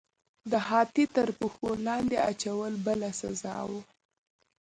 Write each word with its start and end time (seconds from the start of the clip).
د 0.51 0.53
هاتي 0.67 1.05
تر 1.15 1.27
پښو 1.39 1.69
لاندې 1.87 2.17
اچول 2.29 2.73
بله 2.85 3.09
سزا 3.21 3.57
وه. 3.69 3.81